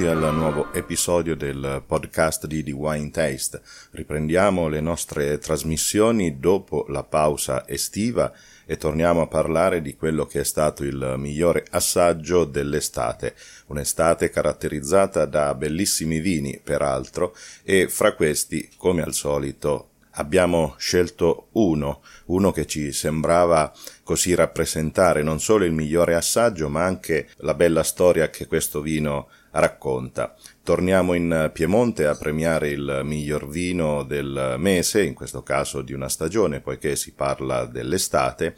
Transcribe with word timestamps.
Benvenuti 0.00 0.26
al 0.26 0.34
nuovo 0.34 0.72
episodio 0.72 1.36
del 1.36 1.82
podcast 1.86 2.46
di 2.46 2.64
The 2.64 2.72
Wine 2.72 3.10
Taste. 3.10 3.60
Riprendiamo 3.90 4.66
le 4.66 4.80
nostre 4.80 5.36
trasmissioni 5.36 6.38
dopo 6.38 6.86
la 6.88 7.04
pausa 7.04 7.68
estiva 7.68 8.32
e 8.64 8.78
torniamo 8.78 9.20
a 9.20 9.26
parlare 9.26 9.82
di 9.82 9.96
quello 9.96 10.24
che 10.24 10.40
è 10.40 10.44
stato 10.44 10.84
il 10.84 11.16
migliore 11.18 11.66
assaggio 11.68 12.46
dell'estate, 12.46 13.34
un'estate 13.66 14.30
caratterizzata 14.30 15.26
da 15.26 15.54
bellissimi 15.54 16.20
vini, 16.20 16.58
peraltro, 16.64 17.36
e 17.62 17.86
fra 17.88 18.14
questi, 18.14 18.70
come 18.78 19.02
al 19.02 19.12
solito, 19.12 19.88
abbiamo 20.12 20.76
scelto 20.78 21.48
uno, 21.52 22.02
uno 22.26 22.52
che 22.52 22.66
ci 22.66 22.90
sembrava 22.92 23.70
così 24.02 24.34
rappresentare 24.34 25.22
non 25.22 25.40
solo 25.40 25.66
il 25.66 25.72
migliore 25.72 26.14
assaggio, 26.14 26.70
ma 26.70 26.84
anche 26.84 27.28
la 27.38 27.52
bella 27.52 27.82
storia 27.82 28.30
che 28.30 28.46
questo 28.46 28.80
vino 28.80 29.28
racconta. 29.52 30.34
Torniamo 30.62 31.14
in 31.14 31.50
Piemonte 31.52 32.06
a 32.06 32.16
premiare 32.16 32.68
il 32.70 33.00
miglior 33.04 33.48
vino 33.48 34.02
del 34.02 34.56
mese, 34.58 35.02
in 35.02 35.14
questo 35.14 35.42
caso 35.42 35.82
di 35.82 35.92
una 35.92 36.08
stagione, 36.08 36.60
poiché 36.60 36.96
si 36.96 37.12
parla 37.12 37.66
dell'estate, 37.66 38.54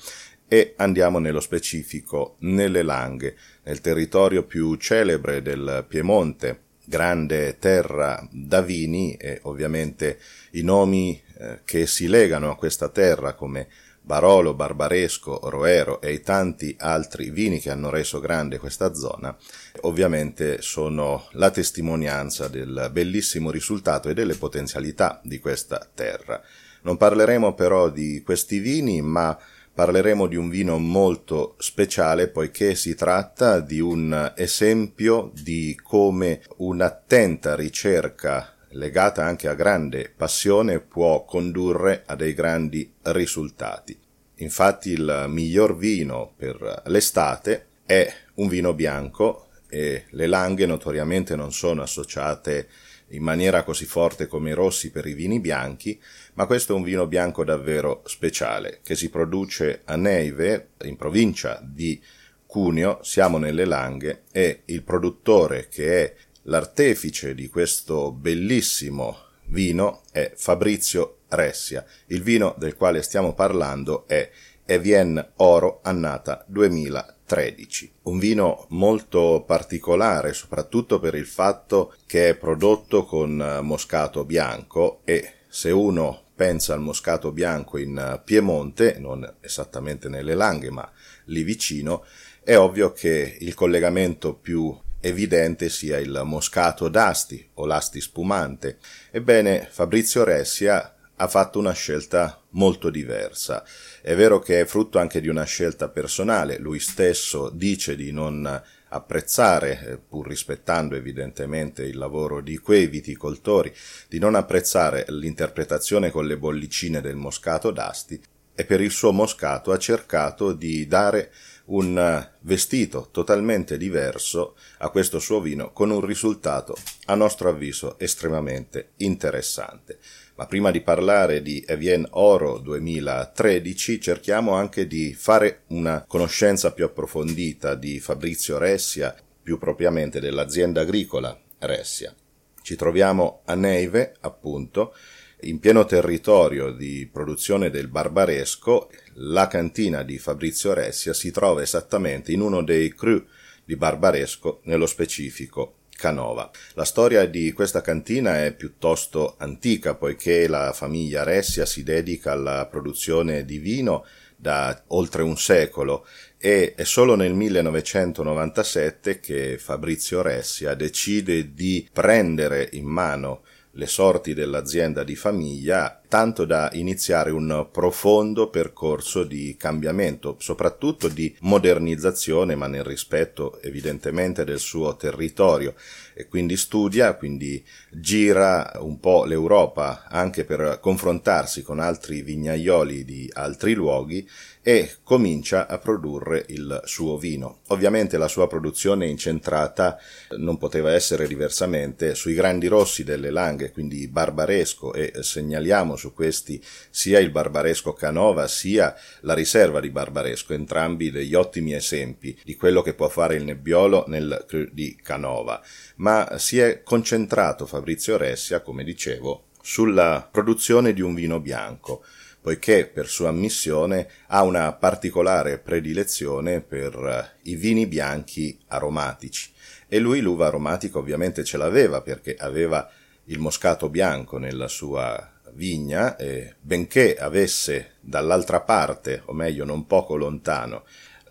e 0.47 0.75
andiamo 0.77 1.19
nello 1.19 1.41
specifico 1.41 2.37
nelle 2.41 2.83
Langhe, 2.83 3.37
nel 3.65 3.81
territorio 3.81 4.45
più 4.45 4.75
celebre 4.77 5.41
del 5.41 5.85
Piemonte, 5.89 6.65
grande 6.85 7.59
terra 7.59 8.27
da 8.31 8.61
vini 8.61 9.15
e 9.15 9.39
ovviamente 9.45 10.19
i 10.53 10.63
nomi 10.63 11.19
eh, 11.39 11.61
che 11.65 11.87
si 11.87 12.07
legano 12.09 12.51
a 12.51 12.57
questa 12.57 12.89
terra 12.89 13.35
come 13.35 13.69
Barolo, 14.05 14.55
Barbaresco, 14.55 15.39
Roero 15.45 16.01
e 16.01 16.13
i 16.13 16.21
tanti 16.21 16.75
altri 16.77 17.31
vini 17.31 17.61
che 17.61 17.71
hanno 17.71 17.89
reso 17.89 18.19
grande 18.19 18.59
questa 18.59 18.95
zona, 18.95 19.35
ovviamente 19.83 20.61
sono 20.61 21.29
la 21.33 21.51
testimonianza 21.51 22.49
del 22.49 22.91
bellissimo 22.91 23.53
risultato 23.53 24.09
e 24.09 24.15
delle 24.15 24.35
potenzialità 24.35 25.21
di 25.23 25.39
questa 25.39 25.89
terra. 25.95 26.43
Non 26.83 26.97
parleremo 26.97 27.55
però 27.55 27.91
di 27.91 28.23
questi 28.25 28.59
vini, 28.59 29.01
ma 29.01 29.39
parleremo 29.73 30.27
di 30.27 30.35
un 30.35 30.51
vino 30.51 30.79
molto 30.79 31.55
speciale 31.59 32.27
poiché 32.27 32.75
si 32.75 32.97
tratta 32.97 33.61
di 33.61 33.79
un 33.79 34.33
esempio 34.35 35.31
di 35.33 35.79
come 35.81 36.43
un'attenta 36.57 37.55
ricerca 37.55 38.52
legata 38.73 39.25
anche 39.25 39.49
a 39.49 39.55
grande 39.55 40.13
passione 40.15 40.81
può 40.81 41.25
condurre 41.25 42.03
a 42.07 42.15
dei 42.15 42.35
grandi 42.35 42.93
risultati. 43.03 43.99
Infatti 44.37 44.91
il 44.91 45.27
miglior 45.29 45.77
vino 45.77 46.33
per 46.37 46.83
l'estate 46.87 47.67
è 47.85 48.13
un 48.35 48.49
vino 48.49 48.75
bianco 48.75 49.49
e 49.69 50.05
le 50.11 50.27
langhe 50.27 50.67
notoriamente 50.67 51.37
non 51.37 51.53
sono 51.53 51.83
associate 51.83 52.69
in 53.09 53.23
maniera 53.23 53.63
così 53.63 53.85
forte 53.85 54.27
come 54.27 54.51
i 54.51 54.55
rossi 54.55 54.91
per 54.91 55.07
i 55.07 55.13
vini 55.13 55.39
bianchi, 55.39 56.01
ma 56.35 56.47
questo 56.47 56.73
è 56.73 56.77
un 56.77 56.83
vino 56.83 57.07
bianco 57.07 57.45
davvero 57.45 58.03
speciale 58.07 58.81
che 58.83 58.97
si 58.97 59.11
produce 59.11 59.83
a 59.85 59.97
Neive, 59.97 60.71
in 60.85 60.97
provincia 60.97 61.61
di 61.63 62.01
Cuneo, 62.47 63.01
siamo 63.03 63.39
nelle 63.39 63.65
Langhe 63.65 64.23
e 64.31 64.63
il 64.67 64.83
produttore 64.83 65.69
che 65.69 66.05
è 66.05 66.15
l'artefice 66.43 67.35
di 67.35 67.49
questo 67.49 68.11
bellissimo 68.11 69.17
vino 69.47 70.03
è 70.11 70.33
Fabrizio 70.35 71.19
Ressia. 71.29 71.85
Il 72.07 72.23
vino 72.23 72.55
del 72.59 72.77
quale 72.77 73.03
stiamo 73.03 73.35
parlando 73.35 74.07
è 74.07 74.31
Evienne 74.65 75.33
Oro 75.37 75.81
Annata 75.83 76.45
2013. 76.47 77.93
Un 78.03 78.19
vino 78.19 78.67
molto 78.71 79.45
particolare, 79.47 80.33
soprattutto 80.33 80.99
per 80.99 81.15
il 81.15 81.27
fatto 81.27 81.95
che 82.07 82.31
è 82.31 82.37
prodotto 82.37 83.05
con 83.05 83.61
moscato 83.63 84.25
bianco 84.25 85.01
e 85.05 85.33
se 85.49 85.71
uno 85.71 86.21
pensa 86.35 86.73
al 86.73 86.81
moscato 86.81 87.31
bianco 87.31 87.79
in 87.79 88.21
Piemonte, 88.25 88.97
non 88.99 89.37
esattamente 89.41 90.09
nelle 90.09 90.35
Langhe, 90.35 90.71
ma 90.71 90.91
lì 91.27 91.43
vicino, 91.43 92.05
è 92.43 92.57
ovvio 92.57 92.93
che 92.93 93.37
il 93.39 93.55
collegamento 93.55 94.35
più 94.35 94.77
evidente 95.03 95.69
sia 95.69 95.99
il 95.99 96.23
moscato 96.25 96.89
d'asti 96.89 97.51
o 97.55 97.67
l'asti 97.67 98.01
spumante. 98.01 98.79
Ebbene, 99.11 99.69
Fabrizio 99.71 100.25
Ressia 100.25 100.95
ha 101.17 101.29
fatto 101.29 101.59
una 101.59 101.73
scelta 101.73 102.41
molto 102.51 102.89
diversa. 102.89 103.65
È 104.01 104.15
vero 104.15 104.39
che 104.39 104.61
è 104.61 104.65
frutto 104.65 104.99
anche 104.99 105.21
di 105.21 105.29
una 105.29 105.45
scelta 105.45 105.89
personale, 105.89 106.59
lui 106.59 106.79
stesso 106.79 107.51
dice 107.51 107.97
di 107.97 108.13
non 108.13 108.63
apprezzare, 108.89 109.87
eh, 109.87 109.99
pur 109.99 110.29
rispettando 110.29 110.95
evidentemente 110.95 111.83
il 111.83 111.97
lavoro 111.97 112.41
di 112.41 112.59
quei 112.59 112.87
viticoltori, 112.87 113.73
di 114.09 114.19
non 114.19 114.35
apprezzare 114.35 115.05
l'interpretazione 115.09 116.11
con 116.11 116.27
le 116.27 116.37
bollicine 116.37 117.01
del 117.01 117.17
moscato 117.17 117.71
d'asti 117.71 118.21
e 118.55 118.65
per 118.65 118.81
il 118.81 118.91
suo 118.91 119.13
moscato 119.13 119.73
ha 119.73 119.79
cercato 119.79 120.53
di 120.53 120.87
dare 120.87 121.33
un 121.67 122.29
vestito 122.41 123.09
totalmente 123.11 123.77
diverso 123.77 124.57
a 124.79 124.89
questo 124.91 125.19
suo 125.19 125.41
vino 125.41 125.73
con 125.73 125.91
un 125.91 126.01
risultato 126.01 126.77
a 127.07 127.15
nostro 127.15 127.49
avviso 127.49 127.99
estremamente 127.99 128.91
interessante. 128.97 129.99
Ma 130.35 130.47
prima 130.47 130.71
di 130.71 130.81
parlare 130.81 131.43
di 131.43 131.63
Evienne 131.67 132.09
Oro 132.13 132.59
2013 132.59 134.01
cerchiamo 134.01 134.55
anche 134.55 134.87
di 134.87 135.15
fare 135.15 135.63
una 135.69 136.05
conoscenza 136.07 136.73
più 136.73 136.85
approfondita 136.85 137.75
di 137.75 138.01
Fabrizio 138.01 138.59
Ressia, 138.59 139.15
più 139.43 139.59
propriamente 139.59 140.21
dell'azienda 140.21 140.81
agricola 140.81 141.39
Ressia. 141.59 142.15
Ci 142.63 142.77
troviamo 142.77 143.43
a 143.45 143.55
Neive, 143.55 144.15
appunto, 144.21 144.95
in 145.43 145.59
pieno 145.59 145.85
territorio 145.85 146.71
di 146.71 147.09
produzione 147.11 147.71
del 147.71 147.89
barbaresco, 147.89 148.91
la 149.15 149.47
cantina 149.47 150.03
di 150.03 150.19
Fabrizio 150.19 150.73
Ressia 150.73 151.13
si 151.13 151.31
trova 151.31 151.63
esattamente 151.63 152.33
in 152.33 152.41
uno 152.41 152.63
dei 152.63 152.95
cru 152.95 153.25
di 153.65 153.77
barbaresco, 153.77 154.61
nello 154.65 154.87
specifico 154.87 155.77
Canova. 155.97 156.51
La 156.75 156.85
storia 156.85 157.27
di 157.27 157.53
questa 157.53 157.81
cantina 157.81 158.45
è 158.45 158.53
piuttosto 158.53 159.37
antica, 159.39 159.95
poiché 159.95 160.49
la 160.49 160.73
famiglia 160.73 161.23
Ressia 161.23 161.65
si 161.65 161.85
dedica 161.85 162.33
alla 162.33 162.67
produzione 162.67 163.45
di 163.45 163.59
vino 163.59 164.05
da 164.37 164.83
oltre 164.89 165.23
un 165.23 165.37
secolo 165.37 166.05
e 166.37 166.75
è 166.75 166.83
solo 166.83 167.15
nel 167.15 167.35
1997 167.35 169.21
che 169.21 169.59
Fabrizio 169.59 170.23
Ressia 170.23 170.75
decide 170.75 171.55
di 171.55 171.89
prendere 171.93 172.69
in 172.73 172.87
mano 172.87 173.45
le 173.75 173.87
sorti 173.87 174.35
dell'azienda 174.35 175.05
di 175.05 175.15
famiglia, 175.15 176.02
tanto 176.13 176.45
da 176.45 176.69
iniziare 176.75 177.31
un 177.31 177.69
profondo 177.73 178.51
percorso 178.51 179.25
di 179.25 179.57
cambiamento, 179.59 180.37
soprattutto 180.41 181.09
di 181.09 181.35
modernizzazione, 181.41 182.55
ma 182.55 182.67
nel 182.67 182.85
rispetto 182.85 183.59
evidentemente 183.63 184.45
del 184.45 184.59
suo 184.59 184.95
territorio. 184.95 185.75
E 186.13 186.29
quindi 186.29 186.59
studia, 186.59 187.15
quindi 187.15 187.65
gira 187.91 188.73
un 188.81 189.01
po' 189.01 189.25
l'Europa 189.25 190.05
anche 190.07 190.45
per 190.45 190.79
confrontarsi 190.83 191.63
con 191.63 191.81
altri 191.81 192.21
vignaioli 192.21 193.07
di 193.07 193.31
altri 193.33 193.73
luoghi 193.73 194.29
e 194.61 194.97
comincia 195.03 195.67
a 195.67 195.79
produrre 195.79 196.45
il 196.49 196.81
suo 196.85 197.17
vino. 197.17 197.61
Ovviamente 197.69 198.19
la 198.19 198.29
sua 198.29 198.47
produzione 198.47 199.07
incentrata, 199.07 199.99
non 200.37 200.59
poteva 200.59 200.93
essere 200.93 201.27
diversamente, 201.27 202.15
sui 202.15 202.35
grandi 202.35 202.67
rossi 202.67 203.03
delle 203.03 203.31
Langhe, 203.31 203.73
quindi 203.73 204.07
Barbaresco 204.07 204.93
e 204.93 205.13
segnaliamo 205.19 205.97
su 206.03 206.13
questi 206.13 206.61
sia 206.91 207.21
il 207.21 207.31
Barbaresco 207.31 207.93
Canova 207.93 208.49
sia 208.49 208.93
la 209.21 209.35
riserva 209.35 209.79
di 209.79 209.91
Barbaresco, 209.91 210.53
entrambi 210.53 211.13
degli 211.13 211.35
ottimi 211.35 211.75
esempi 211.75 212.37
di 212.43 212.57
quello 212.57 212.83
che 212.83 212.95
può 212.95 213.09
fare 213.09 213.37
il 213.37 213.45
Nebbiolo 213.45 214.05
nel 214.09 214.45
di 214.73 214.99
Canova, 215.01 215.63
ma 215.97 216.39
si 216.39 216.59
è 216.59 216.83
concentrato 216.83 217.67
Fabrizio 217.67 218.17
Ressia, 218.17 218.63
come 218.63 218.83
dicevo, 218.83 219.45
sulla 219.63 220.29
produzione 220.29 220.93
di 220.93 221.01
un 221.01 221.15
vino 221.15 221.39
bianco 221.39 222.05
poiché 222.43 222.87
per 222.87 223.07
sua 223.07 223.29
ammissione 223.29 224.09
ha 224.27 224.43
una 224.43 224.73
particolare 224.73 225.59
predilezione 225.59 226.61
per 226.61 226.97
eh, 226.97 227.49
i 227.51 227.55
vini 227.55 227.87
bianchi 227.87 228.59
aromatici. 228.67 229.53
E 229.87 230.01
lui 230.01 230.21
l'uva 230.21 230.49
aromatica 230.49 230.99
ovviamente 230.99 231.45
ce 231.45 231.57
l'aveva 231.57 232.01
perché 232.01 232.35
aveva 232.35 232.91
il 233.27 233.39
moscato 233.39 233.89
bianco 233.89 234.39
nella 234.39 234.67
sua 234.67 235.32
vigna 235.55 236.17
e 236.17 236.55
benché 236.61 237.17
avesse 237.17 237.93
dall'altra 238.01 238.61
parte, 238.61 239.23
o 239.27 239.33
meglio 239.33 239.65
non 239.65 239.87
poco 239.87 240.17
lontano, 240.17 240.85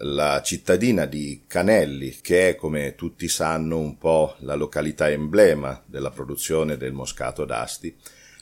la 0.03 0.41
cittadina 0.41 1.05
di 1.05 1.43
Canelli, 1.47 2.17
che 2.21 2.49
è 2.49 2.55
come 2.55 2.95
tutti 2.95 3.27
sanno 3.27 3.77
un 3.77 3.97
po' 3.97 4.35
la 4.39 4.55
località 4.55 5.09
emblema 5.09 5.81
della 5.85 6.09
produzione 6.09 6.77
del 6.77 6.93
moscato 6.93 7.45
d'Asti, 7.45 7.95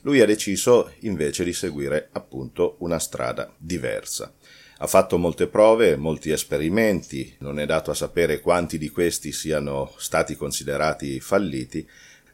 lui 0.03 0.21
ha 0.21 0.25
deciso 0.25 0.93
invece 0.99 1.43
di 1.43 1.51
seguire 1.51 2.09
appunto 2.13 2.77
una 2.79 2.99
strada 2.99 3.53
diversa. 3.57 4.33
Ha 4.81 4.87
fatto 4.87 5.17
molte 5.17 5.47
prove, 5.47 5.97
molti 5.97 6.31
esperimenti, 6.31 7.35
non 7.39 7.59
è 7.59 7.65
dato 7.65 7.91
a 7.91 7.95
sapere 7.95 8.39
quanti 8.39 8.77
di 8.77 8.87
questi 8.87 9.33
siano 9.33 9.91
stati 9.97 10.37
considerati 10.37 11.19
falliti, 11.19 11.85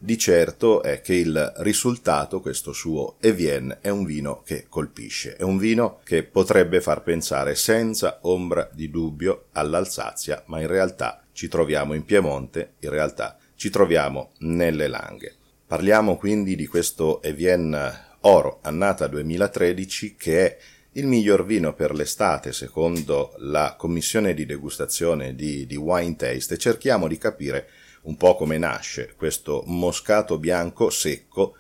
di 0.06 0.20
certo 0.20 0.84
è 0.84 1.02
che 1.02 1.16
il 1.16 1.54
risultato, 1.58 2.40
questo 2.40 2.72
suo 2.74 3.16
Evienne, 3.20 3.80
è 3.82 3.90
un 3.90 4.06
vino 4.06 4.44
che 4.46 4.68
colpisce, 4.70 5.36
è 5.36 5.42
un 5.42 5.58
vino 5.58 6.00
che 6.04 6.22
potrebbe 6.22 6.80
far 6.80 7.02
pensare 7.02 7.56
senza 7.56 8.20
ombra 8.22 8.70
di 8.72 8.92
dubbio 8.92 9.48
all'Alsazia, 9.54 10.44
ma 10.46 10.62
in 10.62 10.68
realtà 10.68 11.24
ci 11.32 11.48
troviamo 11.48 11.96
in 11.96 12.06
Piemonte, 12.06 12.74
in 12.80 12.92
realtà 12.92 13.38
ci 13.56 13.72
troviamo 13.72 14.34
nelle 14.40 14.88
Langhe. 14.88 15.34
Parliamo 15.66 16.18
quindi 16.18 16.56
di 16.56 16.68
questo 16.68 17.24
Evienne 17.24 18.18
Oro, 18.22 18.60
annata 18.62 19.08
2013, 19.08 20.16
che 20.16 20.46
è 20.46 20.58
il 20.94 21.08
miglior 21.08 21.46
vino 21.46 21.74
per 21.74 21.96
l'estate 21.96 22.54
secondo 22.54 23.34
la 23.38 23.76
commissione 23.76 24.36
di 24.36 24.46
degustazione 24.46 25.34
di, 25.34 25.66
di 25.66 25.76
Wine 25.76 26.16
Taste 26.16 26.54
e 26.54 26.58
cerchiamo 26.58 27.08
di 27.08 27.18
capire 27.18 27.68
un 28.06 28.18
po' 28.18 28.36
come 28.36 28.58
nasce 28.58 29.14
questo 29.16 29.64
moscato 29.68 30.40
bianco 30.40 30.90
secco 30.90 31.56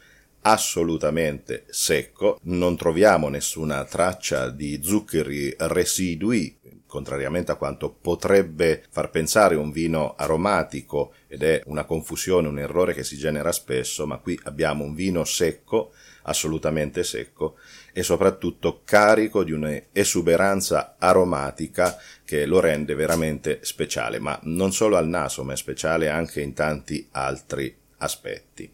assolutamente 0.47 1.65
secco, 1.69 2.39
non 2.43 2.77
troviamo 2.77 3.29
nessuna 3.29 3.83
traccia 3.83 4.49
di 4.49 4.79
zuccheri 4.83 5.55
residui, 5.57 6.55
contrariamente 6.95 7.51
a 7.51 7.55
quanto 7.55 7.91
potrebbe 7.91 8.85
far 8.89 9.09
pensare 9.09 9.55
un 9.55 9.69
vino 9.69 10.15
aromatico 10.15 11.13
ed 11.27 11.43
è 11.43 11.61
una 11.65 11.83
confusione, 11.83 12.47
un 12.47 12.57
errore 12.57 12.93
che 12.93 13.03
si 13.03 13.17
genera 13.17 13.51
spesso, 13.51 14.07
ma 14.07 14.17
qui 14.19 14.39
abbiamo 14.43 14.85
un 14.85 14.95
vino 14.95 15.25
secco, 15.25 15.91
assolutamente 16.23 17.03
secco, 17.03 17.57
e 17.91 18.01
soprattutto 18.01 18.81
carico 18.85 19.43
di 19.43 19.51
un'esuberanza 19.51 20.95
aromatica 20.97 21.97
che 22.23 22.45
lo 22.45 22.61
rende 22.61 22.95
veramente 22.95 23.59
speciale, 23.63 24.19
ma 24.19 24.39
non 24.43 24.71
solo 24.71 24.95
al 24.95 25.09
naso, 25.09 25.43
ma 25.43 25.51
è 25.51 25.57
speciale 25.57 26.07
anche 26.07 26.39
in 26.39 26.53
tanti 26.53 27.09
altri 27.11 27.75
aspetti. 27.97 28.71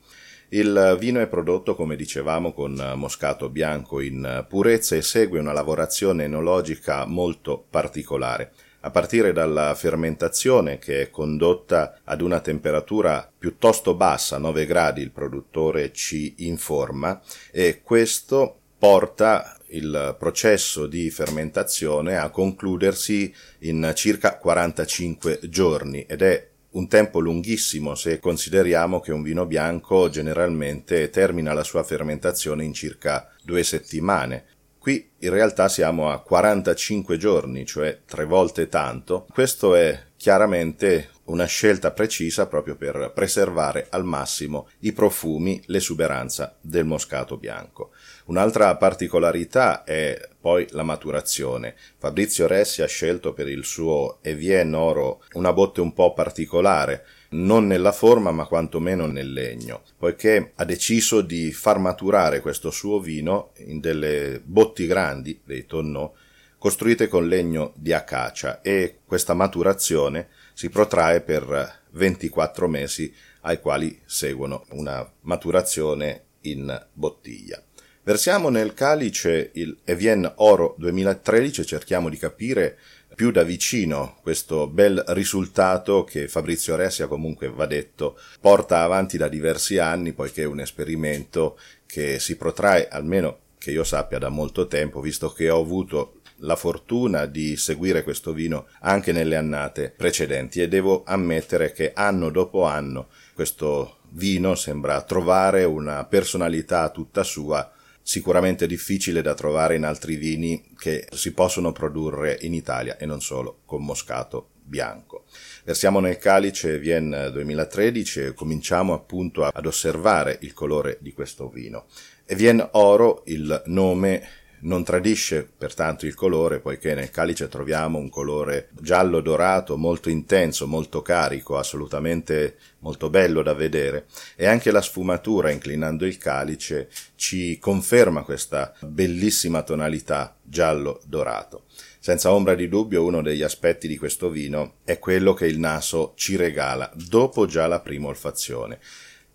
Il 0.54 0.98
vino 1.00 1.22
è 1.22 1.28
prodotto, 1.28 1.76
come 1.76 1.96
dicevamo, 1.96 2.52
con 2.52 2.74
moscato 2.96 3.48
bianco 3.48 4.02
in 4.02 4.46
purezza 4.50 4.98
e 4.98 5.02
segue 5.02 5.40
una 5.40 5.54
lavorazione 5.54 6.26
enologica 6.26 7.06
molto 7.06 7.64
particolare. 7.70 8.52
A 8.82 8.92
partire 8.92 9.32
dalla 9.32 9.74
fermentazione 9.76 10.78
che 10.78 11.04
è 11.04 11.10
condotta 11.10 12.02
ad 12.04 12.20
una 12.20 12.42
temperatura 12.42 13.32
piuttosto 13.38 13.96
bassa, 13.96 14.40
9 14.40 14.66
gradi 14.66 15.02
il 15.02 15.12
produttore 15.12 15.94
ci 15.94 16.34
informa, 16.40 17.22
e 17.50 17.80
questo 17.82 18.58
porta 18.78 19.56
il 19.68 20.18
processo 20.20 20.86
di 20.86 21.10
fermentazione 21.12 22.18
a 22.18 22.30
concludersi 22.30 23.34
in 23.60 23.90
circa 23.96 24.38
45 24.38 25.40
giorni 25.44 26.02
ed 26.02 26.22
è 26.24 26.50
un 26.72 26.88
tempo 26.88 27.20
lunghissimo 27.20 27.96
se 27.96 28.20
consideriamo 28.20 29.00
che 29.00 29.12
un 29.12 29.22
vino 29.22 29.46
bianco 29.46 30.10
generalmente 30.10 31.10
termina 31.10 31.54
la 31.54 31.64
sua 31.64 31.84
fermentazione 31.84 32.64
in 32.64 32.74
circa 32.74 33.30
due 33.44 33.64
settimane. 33.64 34.46
Qui 34.78 35.12
in 35.20 35.30
realtà 35.30 35.68
siamo 35.68 36.10
a 36.10 36.22
45 36.22 37.18
giorni, 37.18 37.66
cioè 37.66 38.00
tre 38.06 38.26
volte 38.26 38.68
tanto. 38.68 39.28
Questo 39.32 39.76
è 39.76 40.06
chiaramente 40.18 41.10
una 41.26 41.46
scelta 41.46 41.92
precisa 41.92 42.48
proprio 42.48 42.76
per 42.76 43.12
preservare 43.14 43.88
al 43.90 44.06
massimo 44.06 44.70
i 44.80 44.92
profumi, 44.92 45.62
l'esuberanza 45.66 46.56
del 46.62 46.86
moscato 46.86 47.38
bianco. 47.38 47.91
Un'altra 48.26 48.76
particolarità 48.78 49.84
è 49.84 50.30
poi 50.40 50.68
la 50.72 50.84
maturazione. 50.84 51.76
Fabrizio 51.98 52.48
Ressi 52.48 52.82
ha 52.82 52.88
scelto 52.88 53.34
per 53.34 53.48
il 53.48 53.64
suo 53.64 54.20
Evienne 54.22 54.76
Oro 54.76 55.24
una 55.34 55.54
botte 55.54 55.82
un 55.82 55.94
po' 55.94 56.14
particolare, 56.14 57.06
non 57.32 57.68
nella 57.68 57.92
forma 57.92 58.32
ma 58.32 58.46
quantomeno 58.46 59.06
nel 59.06 59.32
legno, 59.32 59.84
poiché 59.98 60.52
ha 60.56 60.66
deciso 60.66 61.22
di 61.22 61.52
far 61.52 61.80
maturare 61.80 62.42
questo 62.42 62.72
suo 62.72 63.00
vino 63.00 63.52
in 63.58 63.80
delle 63.80 64.42
botti 64.44 64.86
grandi, 64.86 65.40
dei 65.44 65.66
tonneau, 65.66 66.14
costruite 66.58 67.08
con 67.08 67.28
legno 67.28 67.74
di 67.76 67.92
acacia 67.92 68.62
e 68.62 69.00
questa 69.06 69.34
maturazione 69.34 70.28
si 70.54 70.70
protrae 70.70 71.22
per 71.22 71.80
24 71.92 72.68
mesi 72.68 73.12
ai 73.42 73.60
quali 73.60 74.00
seguono 74.06 74.66
una 74.70 75.10
maturazione 75.22 76.26
in 76.42 76.88
bottiglia. 76.94 77.62
Versiamo 78.04 78.50
nel 78.50 78.74
calice 78.74 79.52
il 79.54 79.78
Evienne 79.84 80.34
Oro 80.38 80.74
2013 80.80 81.62
e 81.62 81.66
cerchiamo 81.66 82.10
di 82.10 82.18
capire 82.18 82.76
più 83.14 83.30
da 83.30 83.44
vicino 83.44 84.18
questo 84.24 84.66
bel 84.66 85.04
risultato 85.10 86.04
che 86.04 86.28
Fabrizio 86.28 86.76
Ressia 86.76 87.06
comunque 87.06 87.50
va 87.50 87.68
detto 87.68 88.18
porta 88.40 88.82
avanti 88.82 89.18
da 89.18 89.28
diversi 89.28 89.78
anni 89.78 90.14
poiché 90.14 90.42
è 90.42 90.48
un 90.48 90.62
esperimento 90.62 91.60
che 91.86 92.18
si 92.18 92.38
protrae 92.38 92.88
almeno 92.88 93.38
che 93.60 93.70
io 93.70 93.84
sappia 93.84 94.18
da 94.18 94.30
molto 94.30 94.66
tempo 94.66 95.00
visto 95.00 95.32
che 95.32 95.52
ho 95.52 95.62
avuto 95.62 96.22
la 96.38 96.56
fortuna 96.56 97.28
di 97.28 97.56
seguire 97.56 98.02
questo 98.02 98.34
vino 98.34 98.66
anche 98.80 99.12
nelle 99.12 99.36
annate 99.36 99.94
precedenti. 99.96 100.60
E 100.60 100.68
devo 100.68 101.04
ammettere 101.06 101.72
che 101.72 101.92
anno 101.94 102.32
dopo 102.32 102.64
anno 102.64 103.10
questo 103.36 103.98
vino 104.14 104.56
sembra 104.56 105.04
trovare 105.04 105.66
una 105.66 106.04
personalità 106.06 106.90
tutta 106.90 107.22
sua 107.22 107.72
sicuramente 108.02 108.68
difficile 108.68 109.22
da 109.22 109.34
trovare 109.34 109.76
in 109.76 109.84
altri 109.84 110.16
vini 110.16 110.74
che 110.78 111.08
si 111.14 111.34
possono 111.34 111.72
produrre 111.72 112.38
in 112.42 112.54
Italia 112.54 112.98
e 112.98 113.06
non 113.06 113.22
solo 113.22 113.60
con 113.66 113.84
moscato 113.84 114.50
bianco. 114.64 115.26
Versiamo 115.64 116.00
nel 116.00 116.18
calice 116.18 116.80
Vienne 116.80 117.30
2013 117.32 118.22
e 118.22 118.34
cominciamo 118.34 118.94
appunto 118.94 119.44
ad 119.44 119.66
osservare 119.66 120.38
il 120.42 120.54
colore 120.54 120.98
di 121.02 121.14
questo 121.14 121.50
vino. 121.50 121.86
E 122.26 122.36
Vienne 122.36 122.70
Oro, 122.72 123.24
il 123.26 123.62
nome 123.66 124.28
non 124.62 124.84
tradisce 124.84 125.50
pertanto 125.58 126.06
il 126.06 126.16
colore, 126.16 126.60
poiché 126.60 126.94
nel 126.94 127.10
calice 127.10 127.48
troviamo 127.48 127.98
un 127.98 128.10
colore 128.10 128.70
giallo 128.80 129.22
dorato 129.22 129.78
molto 129.78 130.10
intenso, 130.10 130.68
molto 130.68 131.02
carico, 131.02 131.58
assolutamente 131.58 132.58
molto 132.80 133.10
bello 133.10 133.42
da 133.42 133.54
vedere, 133.54 134.06
e 134.36 134.46
anche 134.46 134.72
la 134.72 134.82
sfumatura 134.82 135.50
inclinando 135.50 136.06
il 136.06 136.18
calice 136.18 136.90
ci 137.16 137.58
conferma 137.60 138.24
questa 138.24 138.74
bellissima 138.82 139.64
tonalità 139.64 140.36
giallo 140.42 141.00
dorato. 141.06 141.66
Senza 142.00 142.34
ombra 142.34 142.56
di 142.56 142.68
dubbio 142.68 143.04
uno 143.04 143.22
degli 143.22 143.44
aspetti 143.44 143.88
di 143.88 143.98
questo 143.98 144.30
vino 144.30 144.78
è 144.84 144.98
quello 144.98 145.34
che 145.34 145.46
il 145.46 145.60
naso 145.60 146.14
ci 146.16 146.36
regala 146.36 146.92
dopo 146.96 147.46
già 147.46 147.68
la 147.68 147.80
prima 147.80 148.08
olfazione. 148.08 148.80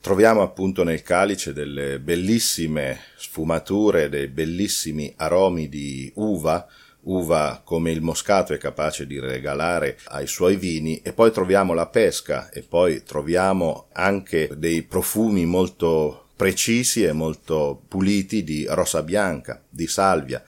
Troviamo 0.06 0.42
appunto 0.42 0.84
nel 0.84 1.02
calice 1.02 1.52
delle 1.52 1.98
bellissime 1.98 3.00
sfumature, 3.16 4.08
dei 4.08 4.28
bellissimi 4.28 5.12
aromi 5.16 5.68
di 5.68 6.08
uva, 6.14 6.64
uva 7.00 7.60
come 7.64 7.90
il 7.90 8.02
moscato 8.02 8.52
è 8.52 8.56
capace 8.56 9.04
di 9.04 9.18
regalare 9.18 9.98
ai 10.04 10.28
suoi 10.28 10.54
vini 10.54 11.00
e 11.02 11.12
poi 11.12 11.32
troviamo 11.32 11.74
la 11.74 11.88
pesca 11.88 12.50
e 12.50 12.62
poi 12.62 13.02
troviamo 13.02 13.88
anche 13.94 14.48
dei 14.56 14.84
profumi 14.84 15.44
molto 15.44 16.28
precisi 16.36 17.02
e 17.02 17.10
molto 17.10 17.82
puliti 17.88 18.44
di 18.44 18.64
rosa 18.68 19.02
bianca, 19.02 19.60
di 19.68 19.88
salvia, 19.88 20.40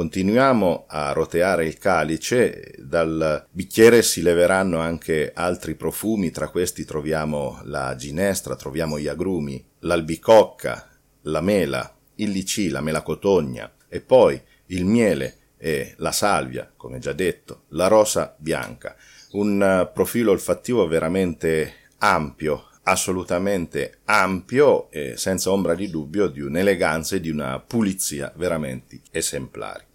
Continuiamo 0.00 0.86
a 0.88 1.12
roteare 1.12 1.66
il 1.66 1.76
calice, 1.76 2.72
dal 2.78 3.46
bicchiere 3.50 4.00
si 4.00 4.22
leveranno 4.22 4.78
anche 4.78 5.30
altri 5.34 5.74
profumi, 5.74 6.30
tra 6.30 6.48
questi 6.48 6.86
troviamo 6.86 7.60
la 7.64 7.94
ginestra, 7.96 8.56
troviamo 8.56 8.98
gli 8.98 9.08
agrumi, 9.08 9.62
l'albicocca, 9.80 10.88
la 11.24 11.42
mela, 11.42 11.94
il 12.14 12.30
licì, 12.30 12.70
la 12.70 12.80
melacotogna 12.80 13.70
e 13.90 14.00
poi 14.00 14.40
il 14.68 14.86
miele 14.86 15.36
e 15.58 15.92
la 15.98 16.12
salvia, 16.12 16.72
come 16.74 16.98
già 16.98 17.12
detto, 17.12 17.64
la 17.68 17.88
rosa 17.88 18.34
bianca. 18.38 18.96
Un 19.32 19.90
profilo 19.92 20.30
olfattivo 20.30 20.86
veramente 20.86 21.74
ampio, 21.98 22.68
assolutamente 22.84 23.98
ampio 24.06 24.90
e 24.90 25.18
senza 25.18 25.52
ombra 25.52 25.74
di 25.74 25.90
dubbio 25.90 26.28
di 26.28 26.40
un'eleganza 26.40 27.16
e 27.16 27.20
di 27.20 27.28
una 27.28 27.60
pulizia 27.60 28.32
veramente 28.34 29.02
esemplari. 29.10 29.88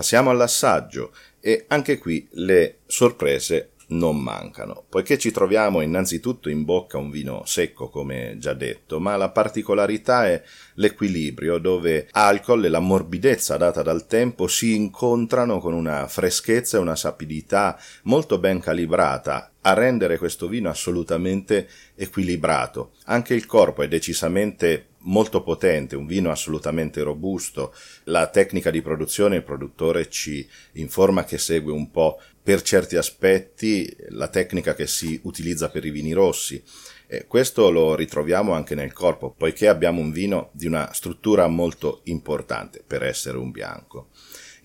Passiamo 0.00 0.30
all'assaggio 0.30 1.12
e 1.40 1.66
anche 1.68 1.98
qui 1.98 2.26
le 2.30 2.78
sorprese 2.86 3.72
non 3.90 4.20
mancano, 4.20 4.84
poiché 4.88 5.18
ci 5.18 5.30
troviamo 5.30 5.80
innanzitutto 5.80 6.48
in 6.48 6.64
bocca 6.64 6.98
un 6.98 7.10
vino 7.10 7.42
secco, 7.44 7.88
come 7.88 8.36
già 8.38 8.54
detto, 8.54 9.00
ma 9.00 9.16
la 9.16 9.30
particolarità 9.30 10.26
è 10.26 10.42
l'equilibrio 10.74 11.58
dove 11.58 12.08
alcol 12.12 12.64
e 12.64 12.68
la 12.68 12.80
morbidezza 12.80 13.56
data 13.56 13.82
dal 13.82 14.06
tempo 14.06 14.46
si 14.46 14.74
incontrano 14.74 15.58
con 15.58 15.74
una 15.74 16.06
freschezza 16.08 16.76
e 16.76 16.80
una 16.80 16.96
sapidità 16.96 17.78
molto 18.04 18.38
ben 18.38 18.60
calibrata 18.60 19.52
a 19.62 19.74
rendere 19.74 20.18
questo 20.18 20.48
vino 20.48 20.70
assolutamente 20.70 21.68
equilibrato. 21.94 22.92
Anche 23.04 23.34
il 23.34 23.46
corpo 23.46 23.82
è 23.82 23.88
decisamente 23.88 24.86
molto 25.02 25.42
potente, 25.42 25.96
un 25.96 26.06
vino 26.06 26.30
assolutamente 26.30 27.02
robusto. 27.02 27.74
La 28.04 28.26
tecnica 28.28 28.70
di 28.70 28.82
produzione 28.82 29.36
il 29.36 29.42
produttore 29.42 30.08
ci 30.08 30.46
informa 30.72 31.24
che 31.24 31.38
segue 31.38 31.72
un 31.72 31.90
po' 31.90 32.20
per 32.42 32.62
certi 32.62 32.96
aspetti 32.96 33.94
la 34.08 34.28
tecnica 34.28 34.74
che 34.74 34.86
si 34.86 35.20
utilizza 35.24 35.68
per 35.68 35.84
i 35.84 35.90
vini 35.90 36.12
rossi. 36.12 36.62
E 37.06 37.26
questo 37.26 37.70
lo 37.70 37.94
ritroviamo 37.94 38.52
anche 38.52 38.74
nel 38.74 38.92
corpo, 38.92 39.34
poiché 39.36 39.68
abbiamo 39.68 40.00
un 40.00 40.12
vino 40.12 40.50
di 40.52 40.66
una 40.66 40.92
struttura 40.92 41.46
molto 41.48 42.00
importante 42.04 42.82
per 42.86 43.02
essere 43.02 43.36
un 43.36 43.50
bianco. 43.50 44.08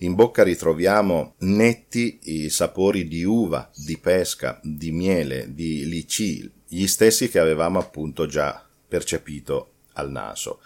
In 0.00 0.14
bocca 0.14 0.42
ritroviamo 0.42 1.34
netti 1.38 2.18
i 2.24 2.50
sapori 2.50 3.08
di 3.08 3.24
uva, 3.24 3.70
di 3.74 3.98
pesca, 3.98 4.60
di 4.62 4.92
miele, 4.92 5.54
di 5.54 5.86
lici, 5.86 6.50
gli 6.68 6.86
stessi 6.86 7.28
che 7.28 7.38
avevamo 7.38 7.78
appunto 7.78 8.26
già 8.26 8.64
percepito 8.88 9.72
al 9.94 10.10
naso. 10.10 10.60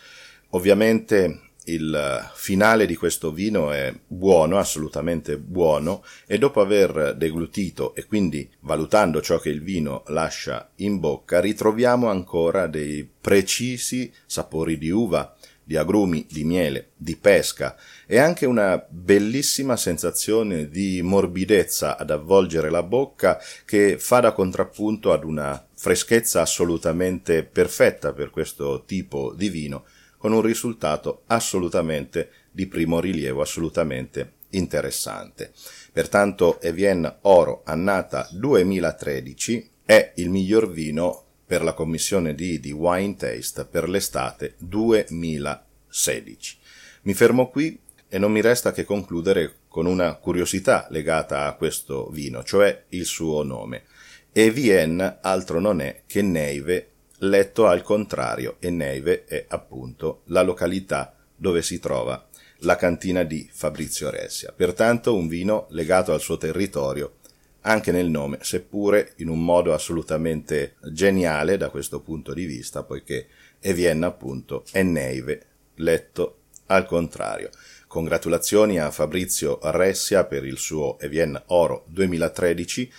Ovviamente 0.50 1.49
il 1.64 2.30
finale 2.34 2.86
di 2.86 2.96
questo 2.96 3.32
vino 3.32 3.70
è 3.70 3.94
buono, 4.06 4.58
assolutamente 4.58 5.36
buono, 5.38 6.04
e 6.26 6.38
dopo 6.38 6.60
aver 6.60 7.14
deglutito 7.16 7.94
e 7.94 8.06
quindi 8.06 8.48
valutando 8.60 9.20
ciò 9.20 9.38
che 9.38 9.50
il 9.50 9.62
vino 9.62 10.02
lascia 10.06 10.70
in 10.76 10.98
bocca, 10.98 11.40
ritroviamo 11.40 12.08
ancora 12.08 12.66
dei 12.66 13.08
precisi 13.20 14.12
sapori 14.26 14.78
di 14.78 14.90
uva, 14.90 15.34
di 15.62 15.76
agrumi, 15.76 16.26
di 16.28 16.42
miele, 16.42 16.90
di 16.96 17.14
pesca 17.14 17.76
e 18.04 18.18
anche 18.18 18.44
una 18.44 18.84
bellissima 18.88 19.76
sensazione 19.76 20.68
di 20.68 21.00
morbidezza 21.00 21.96
ad 21.96 22.10
avvolgere 22.10 22.70
la 22.70 22.82
bocca 22.82 23.40
che 23.64 23.96
fa 23.96 24.18
da 24.18 24.32
contrappunto 24.32 25.12
ad 25.12 25.22
una 25.22 25.64
freschezza 25.72 26.40
assolutamente 26.40 27.44
perfetta 27.44 28.12
per 28.12 28.30
questo 28.30 28.82
tipo 28.84 29.32
di 29.36 29.48
vino 29.48 29.84
con 30.20 30.32
un 30.32 30.42
risultato 30.42 31.22
assolutamente 31.28 32.30
di 32.50 32.66
primo 32.66 33.00
rilievo, 33.00 33.40
assolutamente 33.40 34.34
interessante. 34.50 35.52
Pertanto 35.90 36.60
Evienne 36.60 37.20
Oro 37.22 37.62
Annata 37.64 38.28
2013 38.30 39.70
è 39.82 40.12
il 40.16 40.28
miglior 40.28 40.70
vino 40.70 41.24
per 41.46 41.62
la 41.62 41.72
commissione 41.72 42.34
di, 42.34 42.60
di 42.60 42.70
Wine 42.70 43.16
Taste 43.16 43.64
per 43.64 43.88
l'estate 43.88 44.56
2016. 44.58 46.58
Mi 47.02 47.14
fermo 47.14 47.48
qui 47.48 47.80
e 48.06 48.18
non 48.18 48.30
mi 48.30 48.42
resta 48.42 48.72
che 48.72 48.84
concludere 48.84 49.60
con 49.68 49.86
una 49.86 50.16
curiosità 50.16 50.86
legata 50.90 51.46
a 51.46 51.54
questo 51.54 52.10
vino, 52.10 52.44
cioè 52.44 52.84
il 52.90 53.06
suo 53.06 53.42
nome. 53.42 53.84
Evienne 54.32 55.16
altro 55.22 55.60
non 55.60 55.80
è 55.80 56.02
che 56.06 56.20
Neive 56.20 56.89
letto 57.22 57.66
al 57.66 57.82
contrario 57.82 58.56
e 58.60 58.70
Neive 58.70 59.24
è 59.24 59.44
appunto 59.48 60.22
la 60.26 60.42
località 60.42 61.14
dove 61.34 61.62
si 61.62 61.78
trova 61.78 62.26
la 62.60 62.76
cantina 62.76 63.22
di 63.22 63.48
Fabrizio 63.50 64.10
Ressia. 64.10 64.52
Pertanto 64.52 65.14
un 65.14 65.28
vino 65.28 65.66
legato 65.70 66.12
al 66.12 66.20
suo 66.20 66.36
territorio 66.36 67.16
anche 67.62 67.92
nel 67.92 68.08
nome, 68.08 68.38
seppure 68.40 69.12
in 69.16 69.28
un 69.28 69.44
modo 69.44 69.74
assolutamente 69.74 70.76
geniale 70.90 71.58
da 71.58 71.68
questo 71.68 72.00
punto 72.00 72.32
di 72.32 72.46
vista, 72.46 72.84
poiché 72.84 73.26
Evienne 73.60 74.06
appunto 74.06 74.64
è 74.70 74.82
Neive 74.82 75.46
letto 75.76 76.38
al 76.66 76.86
contrario. 76.86 77.50
Congratulazioni 77.86 78.78
a 78.78 78.90
Fabrizio 78.90 79.58
Ressia 79.62 80.24
per 80.24 80.46
il 80.46 80.56
suo 80.56 80.98
Evienne 80.98 81.42
Oro 81.46 81.84
2013, 81.88 82.90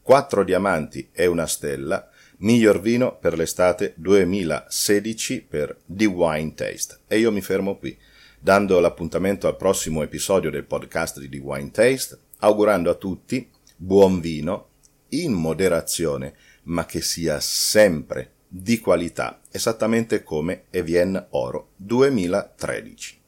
quattro 0.00 0.44
diamanti 0.44 1.10
e 1.12 1.26
una 1.26 1.46
stella, 1.46 2.08
Miglior 2.38 2.80
vino 2.80 3.16
per 3.16 3.34
l'estate 3.34 3.94
2016 3.96 5.46
per 5.48 5.78
The 5.86 6.04
Wine 6.04 6.52
Taste. 6.54 6.98
E 7.06 7.18
io 7.18 7.32
mi 7.32 7.40
fermo 7.40 7.78
qui, 7.78 7.96
dando 8.38 8.78
l'appuntamento 8.78 9.46
al 9.48 9.56
prossimo 9.56 10.02
episodio 10.02 10.50
del 10.50 10.64
podcast 10.64 11.18
di 11.18 11.30
The 11.30 11.38
Wine 11.38 11.70
Taste, 11.70 12.18
augurando 12.40 12.90
a 12.90 12.94
tutti 12.94 13.48
buon 13.74 14.20
vino, 14.20 14.68
in 15.10 15.32
moderazione, 15.32 16.34
ma 16.64 16.84
che 16.84 17.00
sia 17.00 17.40
sempre 17.40 18.32
di 18.46 18.80
qualità, 18.80 19.40
esattamente 19.50 20.22
come 20.22 20.64
Evienne 20.70 21.28
Oro 21.30 21.70
2013. 21.76 23.20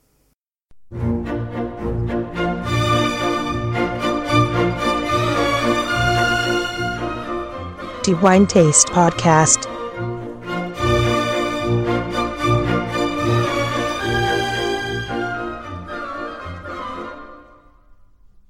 Wine 8.15 8.47
Taste 8.47 8.89
Podcast. 8.89 9.78